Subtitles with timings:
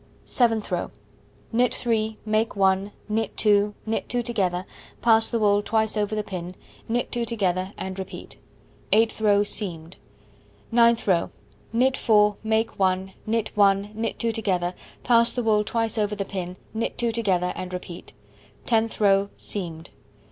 [0.25, 0.89] Seventh row:
[1.51, 4.65] Knit 3, make 1, knit 2, knit 2 together,
[4.99, 6.55] pass the wool twice over the pin,
[6.89, 8.37] knit 2 together, and repeat.
[8.91, 9.97] Eighth row: Seamed.
[10.71, 11.29] Ninth row:
[11.71, 16.25] Knit 4, make 1, knit 1, knit 2 together, pass the wool twice over the
[16.25, 18.11] pin, knit 2 together, and repeat.
[18.65, 19.91] Tenth row: Seamed.